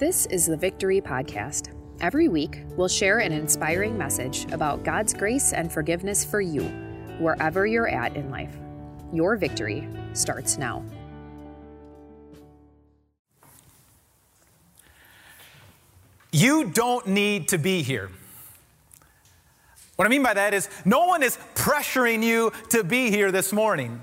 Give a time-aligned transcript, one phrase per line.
[0.00, 1.74] This is the Victory Podcast.
[2.00, 6.62] Every week, we'll share an inspiring message about God's grace and forgiveness for you,
[7.18, 8.56] wherever you're at in life.
[9.12, 10.82] Your victory starts now.
[16.32, 18.08] You don't need to be here.
[19.96, 23.52] What I mean by that is, no one is pressuring you to be here this
[23.52, 24.00] morning.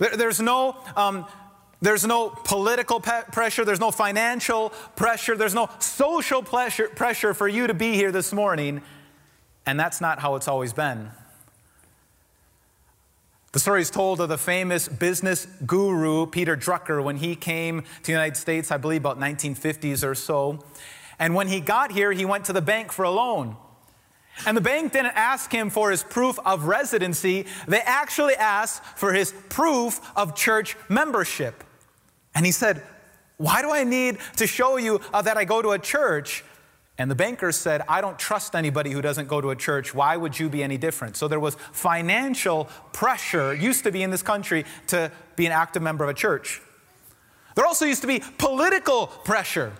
[0.00, 1.26] there's no um,
[1.82, 7.48] there's no political pe- pressure, there's no financial pressure, there's no social pressure, pressure for
[7.48, 8.82] you to be here this morning,
[9.66, 11.10] and that's not how it's always been.
[13.52, 18.02] The story is told of the famous business guru Peter Drucker when he came to
[18.04, 20.62] the United States, I believe about 1950s or so.
[21.18, 23.56] And when he got here, he went to the bank for a loan.
[24.44, 29.12] And the bank didn't ask him for his proof of residency, they actually asked for
[29.12, 31.64] his proof of church membership.
[32.34, 32.82] And he said,
[33.38, 36.44] Why do I need to show you uh, that I go to a church?
[36.98, 39.94] And the banker said, I don't trust anybody who doesn't go to a church.
[39.94, 41.16] Why would you be any different?
[41.16, 45.82] So there was financial pressure, used to be in this country, to be an active
[45.82, 46.62] member of a church.
[47.54, 49.72] There also used to be political pressure.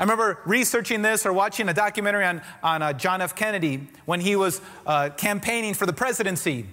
[0.00, 3.34] I remember researching this or watching a documentary on, on uh, John F.
[3.34, 6.64] Kennedy when he was uh, campaigning for the presidency.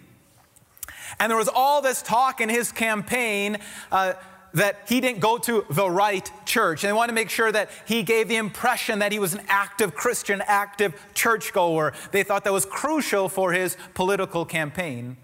[1.19, 3.57] And there was all this talk in his campaign
[3.91, 4.13] uh,
[4.53, 6.85] that he didn't go to the right church.
[6.85, 9.41] And they wanted to make sure that he gave the impression that he was an
[9.49, 11.91] active Christian, active churchgoer.
[12.13, 15.17] They thought that was crucial for his political campaign.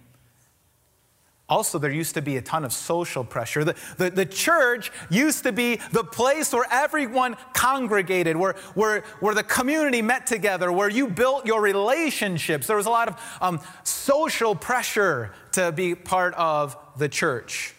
[1.54, 3.64] Also, there used to be a ton of social pressure.
[3.64, 9.36] The, the, the, church used to be the place where everyone congregated, where, where, where
[9.36, 12.66] the community met together, where you built your relationships.
[12.66, 17.76] There was a lot of um, social pressure to be part of the church.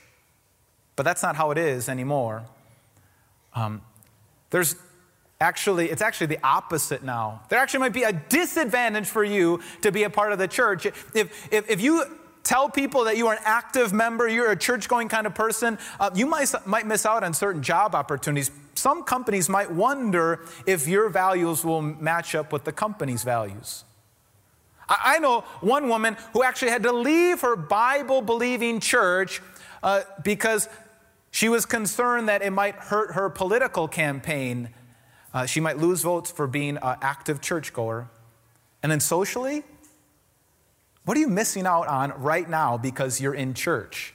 [0.95, 2.45] But that's not how it is anymore.
[3.57, 3.83] Um,
[4.51, 4.77] there's
[5.41, 7.43] actually, it's actually the opposite now.
[7.49, 10.87] There actually might be a disadvantage for you to be a part of the church.
[10.87, 11.13] If,
[11.53, 12.05] if, if you
[12.45, 15.79] tell people that you are an active member, you're a church going kind of person,
[15.99, 18.51] uh, you might, might miss out on certain job opportunities.
[18.75, 23.85] Some companies might wonder if your values will match up with the company's values.
[24.89, 29.41] I, I know one woman who actually had to leave her Bible believing church
[29.83, 30.69] uh, because
[31.31, 34.69] she was concerned that it might hurt her political campaign.
[35.33, 38.09] Uh, she might lose votes for being an active churchgoer.
[38.83, 39.65] And then socially,
[41.05, 44.15] what are you missing out on right now because you're in church?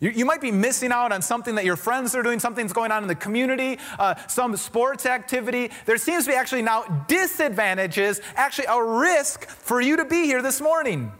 [0.00, 2.90] You, you, might be missing out on something that your friends are doing, something's going
[2.90, 5.70] on in the community, uh, some sports activity.
[5.84, 10.40] There seems to be actually now disadvantages, actually a risk for you to be here
[10.40, 11.12] this morning.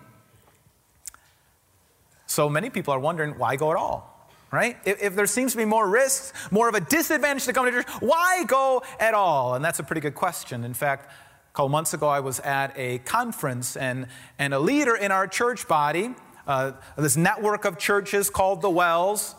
[2.26, 4.06] So many people are wondering why go at all?
[4.50, 4.78] Right?
[4.84, 7.70] If, if there seems to be more risks, more of a disadvantage to come to
[7.70, 9.54] church, why go at all?
[9.54, 10.64] And that's a pretty good question.
[10.64, 11.10] In fact,
[11.50, 14.06] a couple months ago, I was at a conference, and,
[14.38, 16.14] and a leader in our church body,
[16.46, 19.34] uh, this network of churches called the WELS,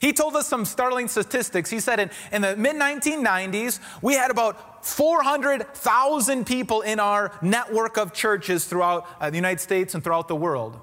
[0.00, 1.70] he told us some startling statistics.
[1.70, 7.96] He said in, in the mid 1990s, we had about 400,000 people in our network
[7.96, 10.78] of churches throughout uh, the United States and throughout the world.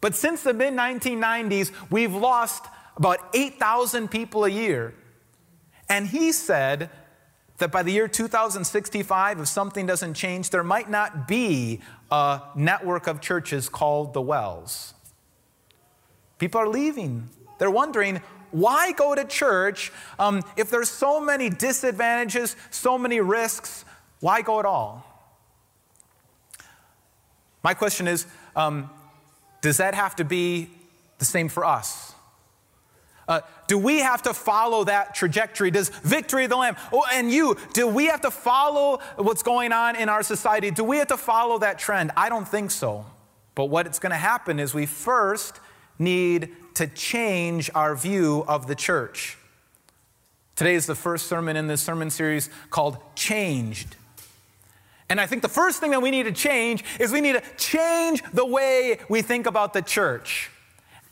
[0.00, 4.94] But since the mid 1990s, we've lost about 8,000 people a year.
[5.88, 6.90] And he said
[7.58, 11.80] that by the year 2065, if something doesn't change, there might not be
[12.10, 14.94] a network of churches called the WELS.
[16.38, 17.28] People are leaving.
[17.58, 23.84] They're wondering, why go to church um, if there's so many disadvantages, so many risks?
[24.20, 25.04] Why go at all?
[27.62, 28.90] My question is um,
[29.60, 30.70] does that have to be
[31.18, 32.14] the same for us?
[33.28, 35.70] Uh, do we have to follow that trajectory?
[35.70, 39.72] Does victory of the Lamb, oh, and you, do we have to follow what's going
[39.72, 40.70] on in our society?
[40.70, 42.12] Do we have to follow that trend?
[42.16, 43.04] I don't think so.
[43.56, 45.60] But what's going to happen is we first
[45.98, 49.38] need to change our view of the church.
[50.54, 53.96] Today is the first sermon in this sermon series called Changed.
[55.08, 57.42] And I think the first thing that we need to change is we need to
[57.56, 60.50] change the way we think about the church.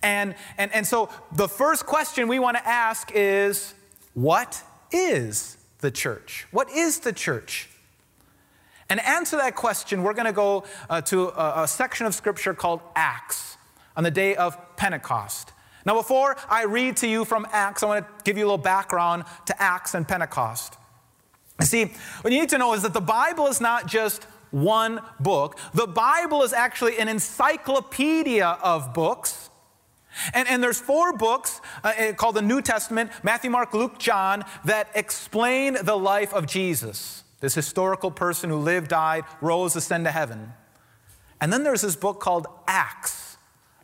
[0.04, 3.72] And, and, and so the first question we want to ask is
[4.12, 4.62] what
[4.92, 6.46] is the church?
[6.50, 7.70] What is the church?
[8.90, 12.52] And answer that question, we're going to go uh, to a, a section of scripture
[12.52, 13.56] called Acts
[13.96, 15.52] on the day of Pentecost.
[15.86, 18.58] Now, before I read to you from Acts, I want to give you a little
[18.58, 20.76] background to Acts and Pentecost.
[21.62, 25.58] See, what you need to know is that the Bible is not just one book,
[25.72, 29.48] the Bible is actually an encyclopedia of books
[30.32, 34.44] And, and there's four books uh, eh, called the New Testament Matthew, Mark, Luke, John
[34.64, 40.12] that explain the life of Jesus, this historical person who lived, died, rose, ascended to
[40.12, 40.52] heaven.
[41.40, 43.36] And then there's this book called Acts.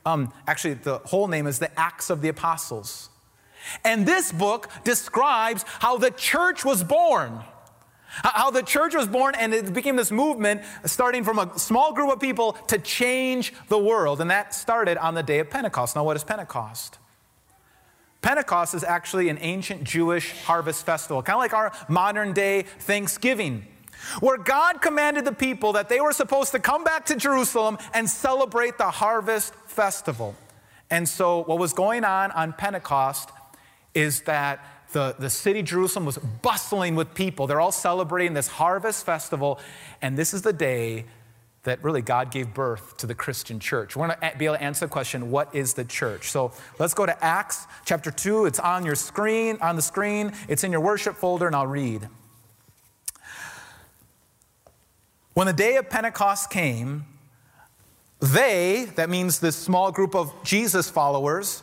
[0.07, 3.11] Um, actually, the whole name is the Acts of the Apostles.
[3.85, 7.41] And this book describes how the church was born.
[8.11, 12.13] How the church was born and it became this movement starting from a small group
[12.13, 14.21] of people to change the world.
[14.21, 15.95] And that started on the day of Pentecost.
[15.95, 16.99] Now, what is Pentecost?
[18.21, 23.67] Pentecost is actually an ancient Jewish harvest festival, kind of like our modern day Thanksgiving,
[24.21, 28.11] where God commanded the people that they were supposed to come back to Jerusalem and
[28.11, 30.35] celebrate the harvest festival.
[30.91, 33.31] And so, what was going on on Pentecost
[33.95, 37.47] is that the, the city Jerusalem was bustling with people.
[37.47, 39.61] They're all celebrating this harvest festival,
[40.03, 41.05] and this is the day
[41.63, 43.95] that really God gave birth to the Christian church.
[43.95, 46.31] We're going to be able to answer the question, what is the church?
[46.31, 48.47] So let's go to Acts chapter 2.
[48.47, 50.33] It's on your screen, on the screen.
[50.49, 52.09] It's in your worship folder, and I'll read.
[55.35, 57.05] When the day of Pentecost came,
[58.21, 61.63] they, that means this small group of Jesus followers,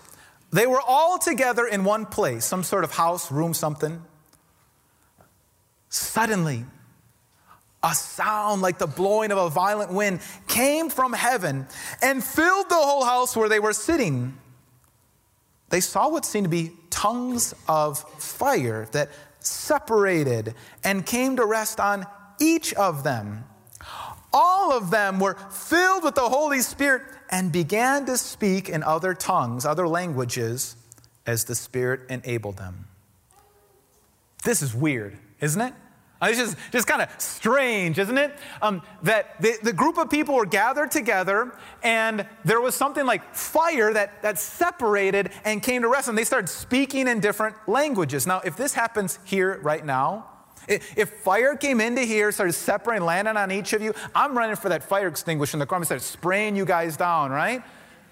[0.52, 4.02] they were all together in one place, some sort of house, room, something.
[5.90, 6.66] Suddenly,
[7.84, 11.68] a sound like the blowing of a violent wind came from heaven
[12.02, 14.38] and filled the whole house where they were sitting.
[15.70, 19.10] They saw what seemed to be tongues of fire that
[19.40, 22.06] separated and came to rest on
[22.40, 23.44] each of them.
[24.34, 29.14] All of them were filled with the Holy Spirit and began to speak in other
[29.14, 30.76] tongues, other languages,
[31.26, 32.86] as the Spirit enabled them.
[34.44, 35.74] This is weird, isn't it?
[36.20, 38.34] Uh, it's just, just kind of strange, isn't it?
[38.62, 43.36] Um, that the, the group of people were gathered together and there was something like
[43.36, 48.26] fire that, that separated and came to rest, and they started speaking in different languages.
[48.26, 50.26] Now, if this happens here right now,
[50.68, 54.70] if fire came into here, started separating, landing on each of you, I'm running for
[54.70, 57.64] that fire extinguisher in the car and start spraying you guys down, right?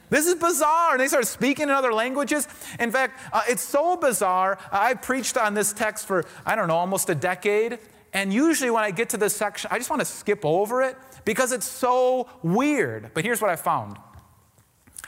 [0.09, 0.93] This is bizarre.
[0.93, 2.47] And they start speaking in other languages.
[2.79, 4.57] In fact, uh, it's so bizarre.
[4.71, 7.79] I preached on this text for, I don't know, almost a decade.
[8.13, 10.95] And usually when I get to this section, I just want to skip over it
[11.25, 13.11] because it's so weird.
[13.13, 13.97] But here's what I found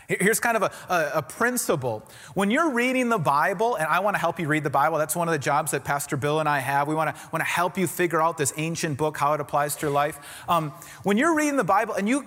[0.07, 2.01] Here's kind of a, a, a, principle.
[2.33, 5.17] When you're reading the Bible, and I want to help you read the Bible, that's
[5.17, 6.87] one of the jobs that Pastor Bill and I have.
[6.87, 9.75] We want to, want to help you figure out this ancient book, how it applies
[9.75, 10.45] to your life.
[10.47, 10.71] Um,
[11.03, 12.25] when you're reading the Bible and you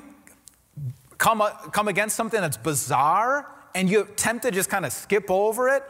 [1.16, 1.42] come,
[1.72, 5.82] come against something that's bizarre and you attempt to just kind of skip over it,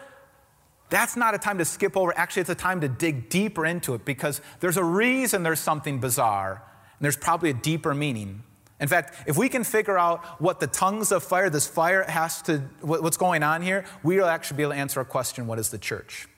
[0.90, 2.16] that's not a time to skip over.
[2.16, 5.98] Actually, it's a time to dig deeper into it because there's a reason there's something
[5.98, 6.62] bizarre,
[6.98, 8.42] and there's probably a deeper meaning.
[8.80, 12.40] In fact, if we can figure out what the tongues of fire, this fire has
[12.42, 15.68] to, what's going on here, we'll actually be able to answer a question what is
[15.68, 16.28] the church?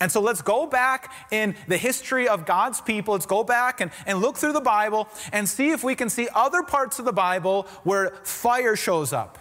[0.00, 3.14] And so let's go back in the history of God's people.
[3.14, 6.28] Let's go back and, and look through the Bible and see if we can see
[6.34, 9.38] other parts of the Bible where fire shows up.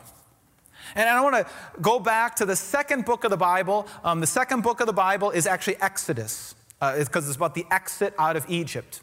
[0.94, 1.47] And I want to
[1.81, 3.88] go back to the second book of the Bible.
[4.03, 7.65] Um, the second book of the Bible is actually Exodus, because uh, it's about the
[7.71, 9.01] exit out of Egypt.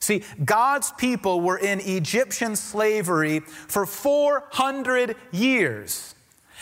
[0.00, 6.14] See, God's people were in Egyptian slavery for 400 years.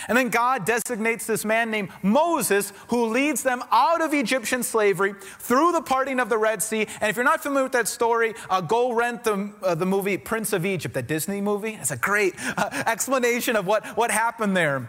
[0.07, 5.15] And then God designates this man named Moses who leads them out of Egyptian slavery
[5.39, 6.87] through the parting of the Red Sea.
[7.01, 10.17] And if you're not familiar with that story, uh, go rent the, uh, the movie
[10.17, 11.75] Prince of Egypt, that Disney movie.
[11.81, 14.89] It's a great uh, explanation of what, what happened there.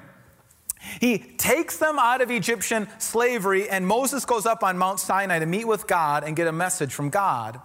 [1.01, 5.45] He takes them out of Egyptian slavery, and Moses goes up on Mount Sinai to
[5.45, 7.59] meet with God and get a message from God.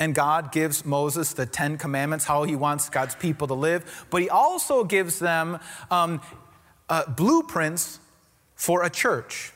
[0.00, 4.06] And God gives Moses the Ten Commandments, how he wants God's people to live.
[4.10, 5.58] But he also gives them
[5.90, 6.20] um,
[6.88, 7.98] uh, blueprints
[8.54, 9.52] for a church.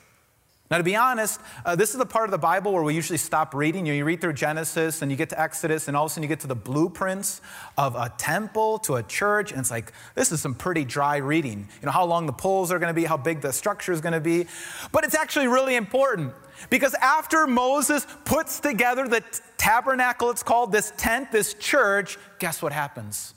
[0.73, 3.19] Now, to be honest, uh, this is the part of the Bible where we usually
[3.19, 3.85] stop reading.
[3.85, 6.15] You, know, you read through Genesis and you get to Exodus, and all of a
[6.15, 7.43] sudden you get to the blueprints
[7.77, 11.69] of a temple to a church, and it's like, this is some pretty dry reading.
[11.83, 14.01] You know, how long the poles are going to be, how big the structure is
[14.01, 14.47] going to be.
[14.93, 16.33] But it's actually really important
[16.71, 19.23] because after Moses puts together the
[19.59, 23.35] tabernacle, it's called this tent, this church, guess what happens?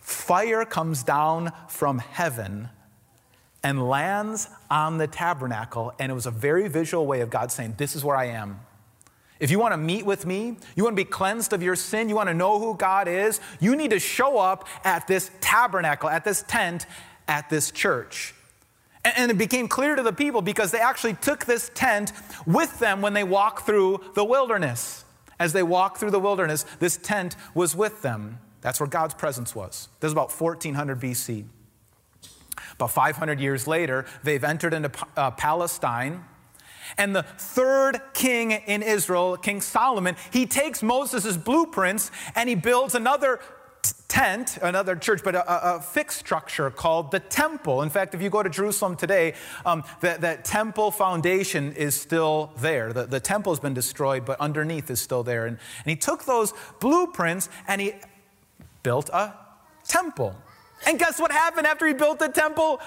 [0.00, 2.68] Fire comes down from heaven
[3.64, 7.74] and lands on the tabernacle, and it was a very visual way of God saying,
[7.78, 8.60] This is where I am.
[9.38, 12.08] If you want to meet with me, you want to be cleansed of your sin,
[12.08, 16.08] you want to know who God is, you need to show up at this tabernacle,
[16.08, 16.86] at this tent,
[17.26, 18.34] at this church.
[19.04, 22.12] And it became clear to the people because they actually took this tent
[22.46, 25.04] with them when they walked through the wilderness.
[25.40, 28.38] As they walked through the wilderness, this tent was with them.
[28.60, 29.88] That's where God's presence was.
[29.98, 31.44] This is about 1400 BC.
[32.74, 36.24] About 500 years later, they've entered into uh, Palestine.
[36.98, 42.94] And the third king in Israel, King Solomon, he takes Moses' blueprints and he builds
[42.94, 43.40] another
[44.08, 47.82] tent, another church, but a, a, fixed structure called the temple.
[47.82, 52.52] In fact, if you go to Jerusalem today, um, that, that temple foundation is still
[52.58, 52.92] there.
[52.92, 55.46] The, the temple has been destroyed, but underneath is still there.
[55.46, 57.94] And, and he took those blueprints and he
[58.82, 59.34] built a
[59.88, 60.36] temple.
[60.86, 62.80] And guess what happened after he built the temple?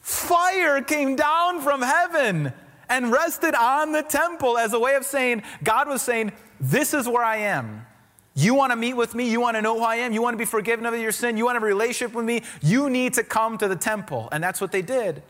[0.00, 2.52] Fire came down from heaven
[2.88, 7.08] and rested on the temple as a way of saying, God was saying, This is
[7.08, 7.86] where I am.
[8.34, 9.30] You want to meet with me?
[9.30, 10.12] You want to know who I am?
[10.12, 11.36] You want to be forgiven of your sin?
[11.36, 12.42] You want to have a relationship with me?
[12.60, 14.28] You need to come to the temple.
[14.32, 15.22] And that's what they did.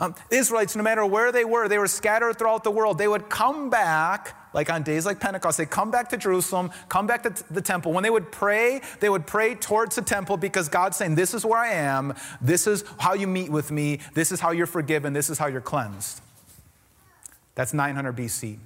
[0.00, 2.98] Um, Israelites, no matter where they were, they were scattered throughout the world.
[2.98, 7.08] They would come back, like on days like Pentecost, they come back to Jerusalem, come
[7.08, 7.92] back to the temple.
[7.92, 11.44] When they would pray, they would pray towards the temple because God's saying, This is
[11.44, 12.14] where I am.
[12.40, 13.98] This is how you meet with me.
[14.14, 15.14] This is how you're forgiven.
[15.14, 16.20] This is how you're cleansed.
[17.56, 18.58] That's 900 BC.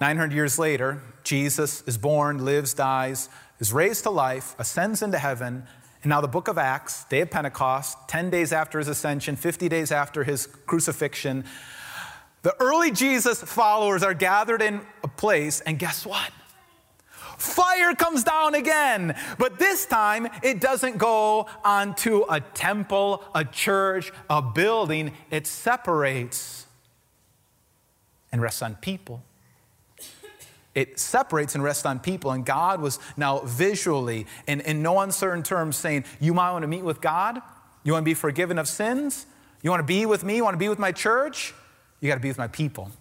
[0.00, 5.64] 900 years later, Jesus is born, lives, dies, is raised to life, ascends into heaven,
[6.02, 9.68] and now the book of Acts, day of Pentecost, 10 days after his ascension, 50
[9.68, 11.44] days after his crucifixion,
[12.42, 16.30] the early Jesus followers are gathered in a place, and guess what?
[17.36, 24.12] Fire comes down again, but this time it doesn't go onto a temple, a church,
[24.28, 25.12] a building.
[25.30, 26.66] It separates
[28.32, 29.22] and rests on people
[30.78, 32.30] it separates and rests on people.
[32.30, 36.68] And God was now visually, and in no uncertain terms, saying, You might want to
[36.68, 37.42] meet with God?
[37.82, 39.26] You want to be forgiven of sins?
[39.60, 40.36] You want to be with me?
[40.36, 41.52] You want to be with my church?
[42.00, 42.92] You got to be with my people.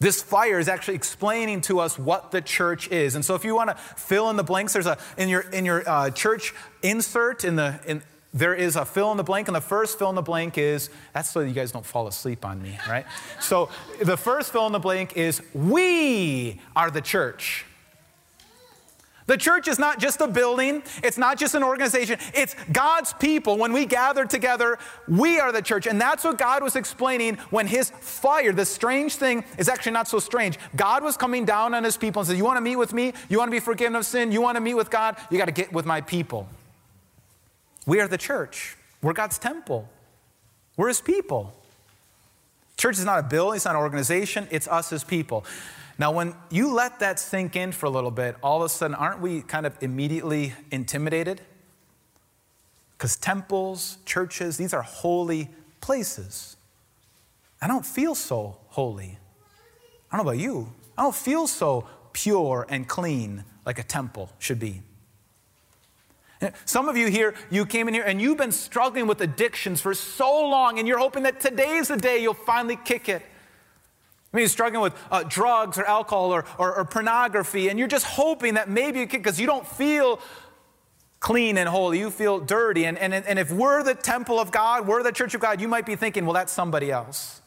[0.00, 3.14] This fire is actually explaining to us what the church is.
[3.14, 5.64] And so if you want to fill in the blanks, there's a, in your, in
[5.64, 8.02] your uh, church insert in the, in,
[8.34, 10.90] there is a fill in the blank, and the first fill in the blank is
[11.12, 13.06] that's so you guys don't fall asleep on me, right?
[13.40, 13.70] so
[14.02, 17.64] the first fill in the blank is we are the church.
[19.26, 23.56] The church is not just a building, it's not just an organization, it's God's people.
[23.56, 25.86] When we gather together, we are the church.
[25.86, 30.08] And that's what God was explaining when his fire, the strange thing is actually not
[30.08, 30.58] so strange.
[30.76, 33.14] God was coming down on his people and said, You want to meet with me?
[33.30, 34.30] You want to be forgiven of sin?
[34.30, 35.16] You want to meet with God?
[35.30, 36.46] You got to get with my people.
[37.86, 38.76] We are the church.
[39.02, 39.88] We're God's temple.
[40.76, 41.54] We're his people.
[42.76, 45.44] Church is not a building, it's not an organization, it's us as people.
[45.96, 48.96] Now, when you let that sink in for a little bit, all of a sudden,
[48.96, 51.40] aren't we kind of immediately intimidated?
[52.98, 55.50] Because temples, churches, these are holy
[55.80, 56.56] places.
[57.62, 59.18] I don't feel so holy.
[60.10, 60.72] I don't know about you.
[60.98, 64.82] I don't feel so pure and clean like a temple should be.
[66.64, 69.94] Some of you here, you came in here and you've been struggling with addictions for
[69.94, 73.22] so long, and you're hoping that today's the day you'll finally kick it.
[73.22, 77.86] I mean, you're struggling with uh, drugs or alcohol or, or, or, pornography, and you're
[77.86, 80.18] just hoping that maybe you can, because you don't feel
[81.20, 82.84] clean and holy, you feel dirty.
[82.84, 85.68] And, and, and if we're the temple of God, we're the church of God, you
[85.68, 87.40] might be thinking, well, that's somebody else.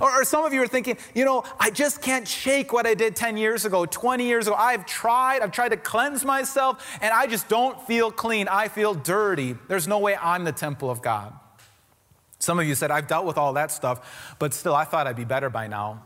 [0.00, 2.94] Or, or, some of you are thinking, you know, I just can't shake what I
[2.94, 4.56] did 10 years ago, 20 years ago.
[4.56, 8.48] I've tried, I've tried to cleanse myself, and I just don't feel clean.
[8.48, 9.56] I feel dirty.
[9.68, 11.32] There's no way I'm the temple of God.
[12.38, 15.16] Some of you said, I've dealt with all that stuff, but still, I thought I'd
[15.16, 16.02] be better by now.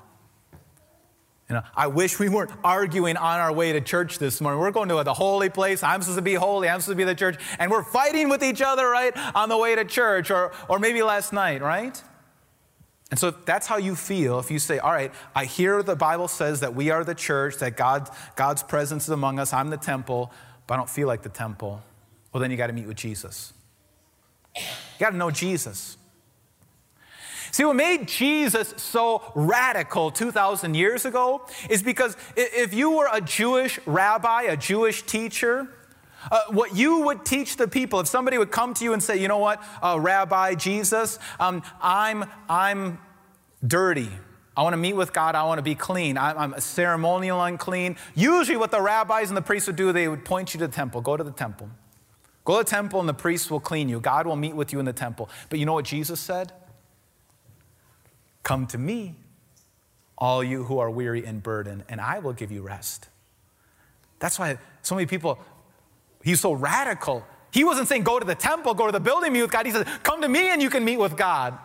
[1.49, 4.61] You know, I wish we weren't arguing on our way to church this morning.
[4.61, 5.82] We're going to the holy place.
[5.82, 6.68] I'm supposed to be holy.
[6.68, 7.40] I'm supposed to be the church.
[7.58, 11.02] And we're fighting with each other, right, on the way to church, or, or maybe
[11.02, 12.02] last night, right?
[13.10, 16.28] And so that's how you feel if you say, All right, I hear the Bible
[16.28, 19.78] says that we are the church, that God, God's presence is among us, I'm the
[19.78, 20.30] temple,
[20.66, 21.82] but I don't feel like the temple.
[22.32, 23.54] Well, then you got to meet with Jesus.
[24.54, 24.62] You
[24.98, 25.96] got to know Jesus.
[27.50, 33.22] See, what made Jesus so radical 2,000 years ago is because if you were a
[33.22, 35.68] Jewish rabbi, a Jewish teacher,
[36.30, 39.16] uh, what you would teach the people, if somebody would come to you and say,
[39.16, 42.98] you know what, uh, Rabbi Jesus, um, I'm, I'm
[43.66, 44.10] dirty.
[44.56, 45.37] I want to meet with God.
[45.37, 46.18] I want to be clean.
[46.18, 47.96] I'm, I'm ceremonial unclean.
[48.16, 50.72] Usually, what the rabbis and the priests would do, they would point you to the
[50.72, 51.00] temple.
[51.00, 51.70] Go to the temple.
[52.44, 54.00] Go to the temple, and the priests will clean you.
[54.00, 55.30] God will meet with you in the temple.
[55.48, 56.52] But you know what Jesus said?
[58.42, 59.14] Come to me,
[60.16, 63.08] all you who are weary and burdened, and I will give you rest.
[64.18, 65.38] That's why so many people
[66.28, 67.25] He's so radical.
[67.50, 69.64] He wasn't saying, go to the temple, go to the building, meet with God.
[69.64, 71.58] He said, come to me and you can meet with God.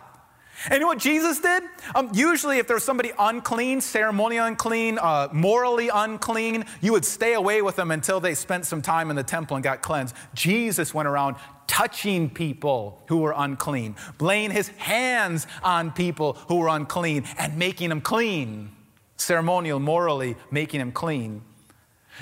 [0.64, 1.64] And you know what Jesus did?
[1.94, 7.34] Um, usually, if there was somebody unclean, ceremonially unclean, uh, morally unclean, you would stay
[7.34, 10.16] away with them until they spent some time in the temple and got cleansed.
[10.32, 16.68] Jesus went around touching people who were unclean, laying his hands on people who were
[16.68, 18.70] unclean, and making them clean.
[19.16, 21.42] Ceremonial, morally, making them clean.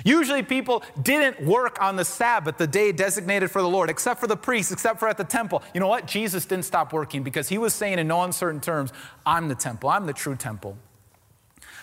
[0.04, 4.26] Usually, people didn't work on the Sabbath, the day designated for the Lord, except for
[4.26, 5.62] the priests, except for at the temple.
[5.74, 6.06] You know what?
[6.06, 8.92] Jesus didn't stop working because he was saying in no uncertain terms,
[9.26, 10.78] I'm the temple, I'm the true temple.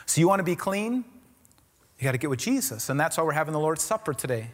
[0.06, 1.06] So, you want to be clean?
[2.00, 2.89] You got to get with Jesus.
[2.89, 4.51] And that's why we're having the Lord's Supper today.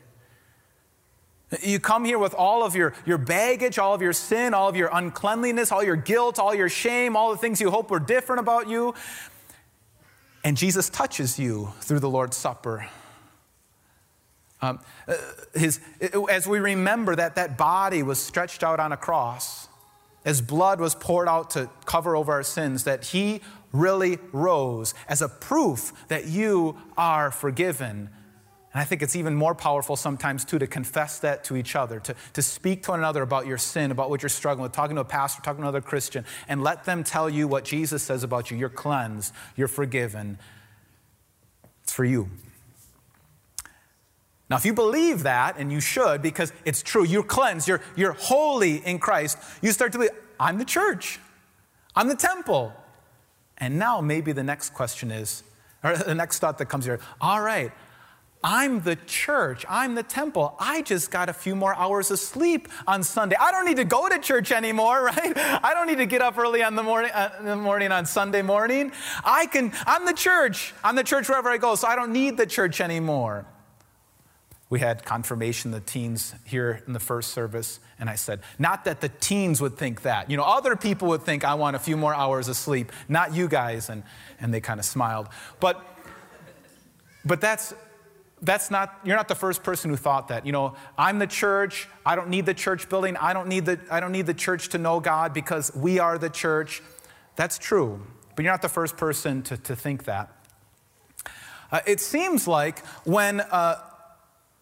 [1.62, 4.76] You come here with all of your, your baggage, all of your sin, all of
[4.76, 8.40] your uncleanliness, all your guilt, all your shame, all the things you hope were different
[8.40, 8.96] about you.
[10.44, 12.90] And Jesus touches you through the Lord's Supper.
[14.62, 15.16] Um, uh,
[15.54, 15.80] his,
[16.30, 19.68] as we remember that that body was stretched out on a cross,
[20.24, 25.22] as blood was poured out to cover over our sins, that he really rose as
[25.22, 28.10] a proof that you are forgiven.
[28.74, 32.00] And I think it's even more powerful sometimes, too, to confess that to each other,
[32.02, 34.96] to, to speak to one another about your sin, about what you're struggling with, talking
[34.96, 38.24] to a pastor, talking to another Christian, and let them tell you what Jesus says
[38.24, 38.58] about you.
[38.58, 40.40] You're cleansed, you're forgiven.
[41.84, 42.30] It's for you.
[44.50, 48.14] Now, if you believe that, and you should because it's true, you're cleansed, you're, you're
[48.14, 51.20] holy in Christ, you start to believe, I'm the church,
[51.96, 52.74] I'm the temple.
[53.58, 55.44] And now maybe the next question is,
[55.84, 57.72] or the next thought that comes here, all right,
[58.44, 59.66] I'm the church.
[59.68, 60.56] I'm the temple.
[60.60, 63.36] I just got a few more hours of sleep on Sunday.
[63.40, 65.34] I don't need to go to church anymore, right?
[65.36, 68.06] I don't need to get up early on the morning, uh, in the morning on
[68.06, 68.92] Sunday morning.
[69.24, 70.76] I can, I'm the church.
[70.84, 73.48] I'm the church wherever I go, so I don't need the church anymore.
[74.70, 79.00] We had confirmation, the teens here in the first service, and I said, Not that
[79.00, 80.30] the teens would think that.
[80.30, 83.34] You know, other people would think I want a few more hours of sleep, not
[83.34, 83.90] you guys.
[83.90, 84.04] And,
[84.40, 85.30] and they kind of smiled.
[85.60, 85.86] But,
[87.24, 87.76] but that's,
[88.42, 90.48] that's not, you're not the first person who thought that.
[90.48, 91.88] You know, I'm the church.
[92.04, 93.18] I don't need the church building.
[93.18, 96.18] I don't need the, I don't need the church to know God because we are
[96.18, 96.82] the church.
[97.36, 98.02] That's true.
[98.36, 100.32] But you're not the first person to, to think that.
[101.72, 103.78] Uh, it seems like when, uh,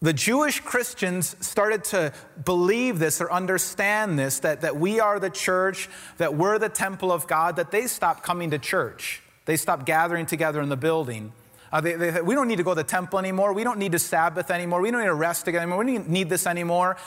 [0.04, 2.12] the Jewish Christians started to
[2.44, 5.88] believe this or understand this that, that we are the church,
[6.18, 9.22] that we're the temple of God, that they stopped coming to church.
[9.46, 11.32] They stopped gathering together in the building.
[11.72, 13.54] Uh, they, they, we don't need to go to the temple anymore.
[13.54, 14.82] We don't need to Sabbath anymore.
[14.82, 15.82] We don't need to rest together anymore.
[15.82, 16.98] We don't need this anymore.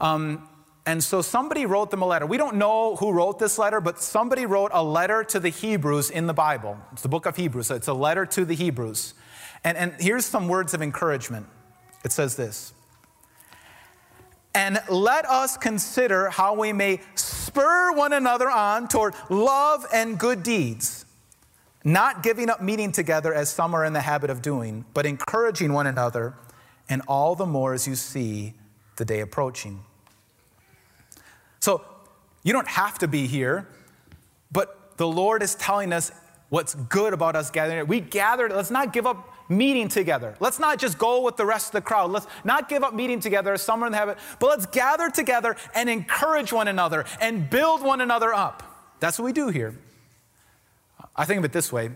[0.00, 0.48] Um,
[0.86, 2.26] and so somebody wrote them a letter.
[2.26, 6.10] We don't know who wrote this letter, but somebody wrote a letter to the Hebrews
[6.10, 6.78] in the Bible.
[6.92, 7.66] It's the book of Hebrews.
[7.66, 9.14] So it's a letter to the Hebrews.
[9.64, 11.46] And, and here's some words of encouragement.
[12.04, 12.72] It says this
[14.54, 20.42] And let us consider how we may spur one another on toward love and good
[20.42, 21.04] deeds,
[21.84, 25.72] not giving up meeting together as some are in the habit of doing, but encouraging
[25.72, 26.34] one another,
[26.88, 28.54] and all the more as you see
[28.96, 29.84] the day approaching.
[31.60, 31.84] So,
[32.42, 33.68] you don't have to be here,
[34.50, 36.10] but the Lord is telling us
[36.48, 37.86] what's good about us gathering.
[37.86, 40.36] We gathered, let's not give up meeting together.
[40.40, 42.10] Let's not just go with the rest of the crowd.
[42.10, 45.56] Let's not give up meeting together as some in the habit, but let's gather together
[45.74, 48.62] and encourage one another and build one another up.
[49.00, 49.74] That's what we do here.
[51.16, 51.90] I think of it this way.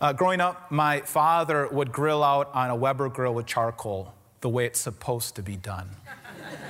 [0.00, 4.48] Uh, growing up, my father would grill out on a Weber grill with charcoal the
[4.48, 5.88] way it's supposed to be done.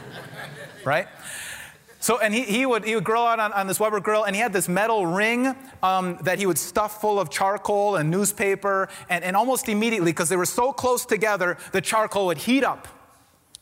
[0.84, 1.08] right?
[2.00, 4.36] So, and he, he, would, he would grill out on, on this Weber grill, and
[4.36, 8.88] he had this metal ring um, that he would stuff full of charcoal and newspaper,
[9.08, 12.86] and, and almost immediately, because they were so close together, the charcoal would heat up.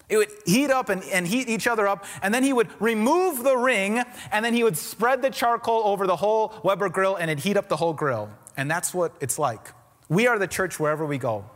[0.09, 3.42] It would heat up and, and heat each other up, and then he would remove
[3.42, 7.31] the ring, and then he would spread the charcoal over the whole Weber grill, and
[7.31, 8.31] it'd heat up the whole grill.
[8.57, 9.72] And that's what it's like.
[10.09, 11.46] We are the church wherever we go.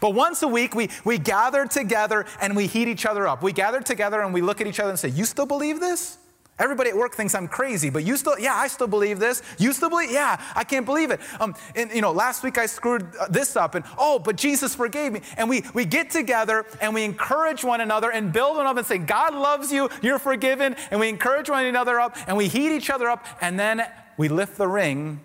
[0.00, 3.42] But once a week, we, we gather together and we heat each other up.
[3.42, 6.18] We gather together and we look at each other and say, You still believe this?
[6.58, 9.42] Everybody at work thinks I'm crazy, but you still, yeah, I still believe this.
[9.58, 11.20] You still believe, yeah, I can't believe it.
[11.38, 14.74] Um, and you know, last week I screwed uh, this up, and oh, but Jesus
[14.74, 15.20] forgave me.
[15.36, 18.84] And we we get together and we encourage one another and build one up and
[18.84, 22.74] say, God loves you, you're forgiven, and we encourage one another up and we heat
[22.74, 25.20] each other up, and then we lift the ring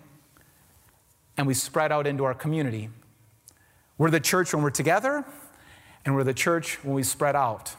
[1.36, 2.90] and we spread out into our community.
[3.98, 5.24] We're the church when we're together,
[6.04, 7.74] and we're the church when we spread out.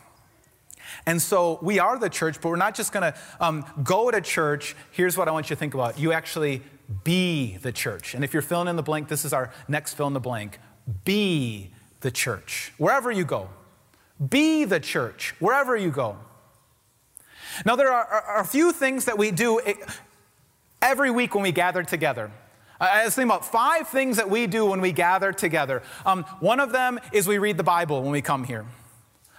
[1.05, 4.21] And so we are the church, but we're not just going to um, go to
[4.21, 4.75] church.
[4.91, 6.61] Here's what I want you to think about you actually
[7.03, 8.13] be the church.
[8.13, 10.59] And if you're filling in the blank, this is our next fill in the blank.
[11.03, 13.49] Be the church, wherever you go.
[14.29, 16.17] Be the church, wherever you go.
[17.65, 19.59] Now, there are, are a few things that we do
[20.81, 22.31] every week when we gather together.
[22.79, 25.81] I was thinking about five things that we do when we gather together.
[26.05, 28.65] Um, one of them is we read the Bible when we come here.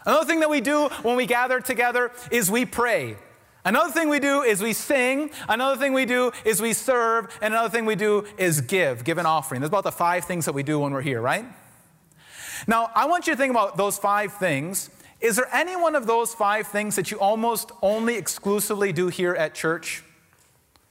[0.06, 3.16] Another thing that we do when we gather together is we pray.
[3.64, 5.30] Another thing we do is we sing.
[5.48, 7.36] Another thing we do is we serve.
[7.42, 9.60] And another thing we do is give, give an offering.
[9.60, 11.44] That's about the five things that we do when we're here, right?
[12.68, 14.88] Now, I want you to think about those five things.
[15.20, 19.34] Is there any one of those five things that you almost only exclusively do here
[19.34, 20.04] at church?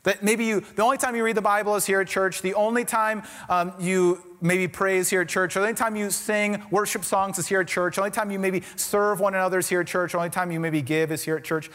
[0.06, 2.54] That maybe you, the only time you read the Bible is here at church, the
[2.54, 6.64] only time um, you maybe praise here at church, or the only time you sing
[6.70, 9.68] worship songs is here at church, the only time you maybe serve one another is
[9.68, 11.72] here at church, the only time you maybe give is here at church.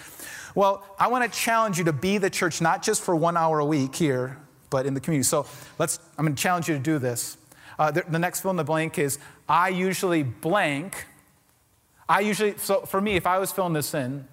[0.54, 3.58] Well, I want to challenge you to be the church, not just for one hour
[3.58, 4.38] a week here,
[4.70, 5.24] but in the community.
[5.24, 5.46] So
[5.80, 7.36] let's, I'm going to challenge you to do this.
[7.80, 11.06] Uh, the, the next fill in the blank is I usually blank.
[12.08, 14.28] I usually, so for me, if I was filling this in,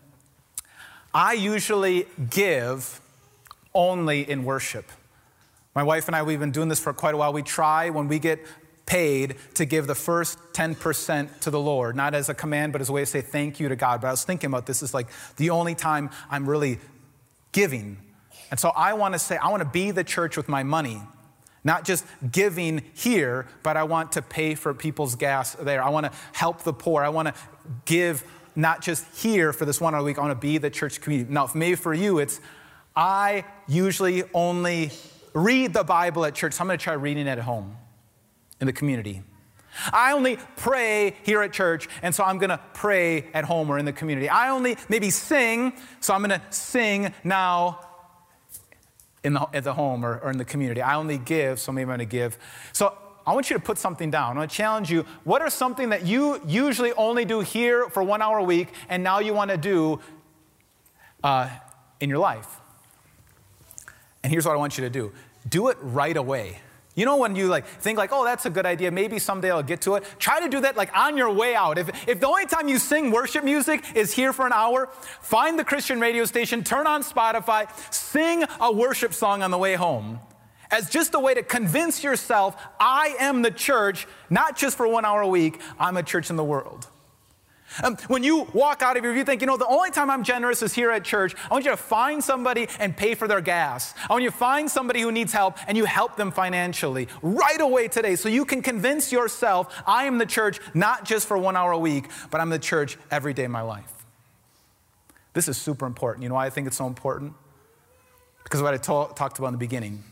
[1.14, 3.02] I usually give
[3.78, 4.92] only in worship.
[5.76, 7.32] My wife and I, we've been doing this for quite a while.
[7.32, 8.40] We try when we get
[8.88, 12.90] paid to give the first 10% to the Lord, not as a command, but as
[12.90, 14.02] a way to say thank you to God.
[14.02, 16.80] But I was thinking about this is like the only time I'm really
[17.52, 17.98] giving.
[18.50, 21.00] And so I want to say, I want to be the church with my money.
[21.64, 25.84] Not just giving here, but I want to pay for people's gas there.
[25.84, 27.04] I want to help the poor.
[27.04, 27.34] I want to
[27.86, 28.24] give
[28.56, 30.18] not just here for this one hour week.
[30.18, 31.32] I want to be the church community.
[31.32, 32.40] Now, if maybe for you, it's
[32.98, 34.90] I usually only
[35.34, 37.78] read the Bible at church, so I'm going to try reading it at home
[38.60, 39.22] in the community.
[39.94, 43.78] I only pray here at church, and so I'm going to pray at home or
[43.78, 44.28] in the community.
[44.28, 47.82] I only maybe sing, so I'm going to sing now
[49.24, 50.82] in the, at the home or, or in the community.
[50.82, 52.40] I only give, so maybe I'm going to give.
[52.74, 54.38] So I want you to put something down.
[54.38, 55.06] I want to challenge you.
[55.24, 59.04] What are something that you usually only do here for one hour a week, and
[59.04, 60.00] now you want to do
[61.24, 61.48] uh,
[62.00, 62.60] in your life?
[64.28, 65.14] And here's what I want you to do
[65.48, 66.60] do it right away.
[66.96, 68.92] You know when you like think like, oh, that's a good idea.
[68.92, 70.04] Maybe someday I'll get to it.
[70.20, 71.78] Try to do that like on your way out.
[71.78, 74.90] If, if the only time you sing worship music is here for an hour,
[75.22, 79.76] find the Christian radio station, turn on Spotify, sing a worship song on the way
[79.76, 80.20] home
[80.72, 85.06] as just a way to convince yourself, I am the church, not just for one
[85.06, 86.86] hour a week, I'm a church in the world.
[87.84, 90.24] Um, when you walk out of here, you think, you know, the only time I'm
[90.24, 91.36] generous is here at church.
[91.50, 93.94] I want you to find somebody and pay for their gas.
[94.10, 97.60] I want you to find somebody who needs help and you help them financially right
[97.60, 101.56] away today so you can convince yourself I am the church not just for one
[101.56, 103.94] hour a week, but I'm the church every day of my life.
[105.34, 106.24] This is super important.
[106.24, 107.34] You know why I think it's so important?
[108.44, 110.04] Because of what I ta- talked about in the beginning.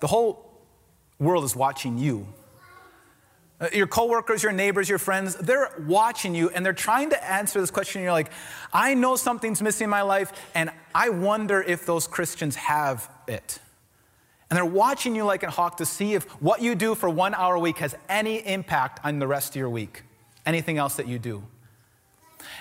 [0.00, 0.50] The whole
[1.18, 2.26] world is watching you
[3.60, 7.60] Uh, your coworkers, your neighbors, your friends, they're watching you and they're trying to answer
[7.60, 8.02] this question.
[8.02, 8.30] You're like,
[8.72, 13.58] I know something's missing in my life, and I wonder if those Christians have it.
[14.48, 17.34] And they're watching you like a hawk to see if what you do for one
[17.34, 20.02] hour a week has any impact on the rest of your week,
[20.46, 21.42] anything else that you do.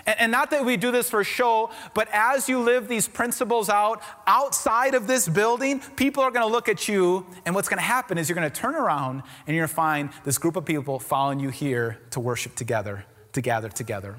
[0.06, 4.02] And, not that we do this for show, but as you live these principles out
[4.26, 7.84] outside of this building, people are going to look at you, and what's going to
[7.84, 10.66] happen is you're going to turn around and you're going to find this group of
[10.66, 14.18] people following you here to worship together, to gather together.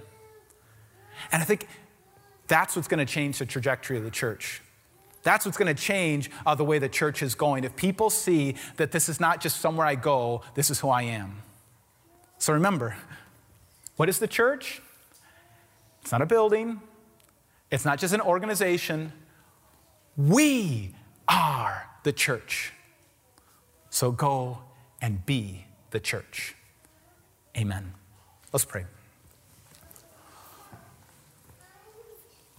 [1.33, 1.67] And I think
[2.47, 4.63] that's what's going to change the trajectory of the church.
[5.23, 7.65] That's what's going to change uh, the way the church is going.
[7.65, 11.03] If people see that this is not just somewhere I go, this is who I
[11.03, 11.43] am.
[12.39, 12.97] So remember,
[13.97, 14.81] what is the church?
[16.09, 16.81] It's not a building,
[17.71, 19.13] it's not just an organization.
[20.17, 20.95] We
[21.29, 22.73] are the church.
[23.91, 24.61] So go
[25.03, 26.55] and be the church.
[27.55, 27.93] Amen.
[28.55, 28.87] Let's pray.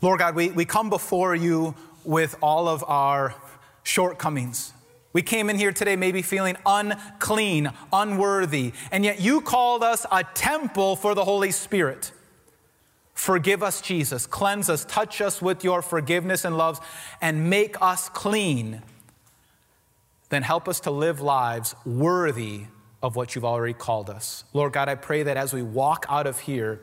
[0.03, 3.33] Lord God, we, we come before you with all of our
[3.81, 4.73] shortcomings.
[5.11, 10.23] We came in here today maybe feeling unclean, unworthy, and yet you called us a
[10.35, 12.11] temple for the Holy Spirit.
[13.19, 14.25] Forgive us, Jesus.
[14.25, 14.85] Cleanse us.
[14.85, 16.79] Touch us with your forgiveness and love
[17.21, 18.81] and make us clean.
[20.29, 22.61] Then help us to live lives worthy
[23.03, 24.45] of what you've already called us.
[24.53, 26.79] Lord God, I pray that as we walk out of here,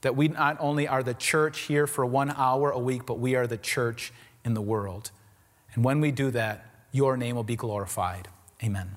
[0.00, 3.34] that we not only are the church here for one hour a week, but we
[3.34, 4.10] are the church
[4.42, 5.10] in the world.
[5.74, 8.28] And when we do that, your name will be glorified.
[8.62, 8.96] Amen.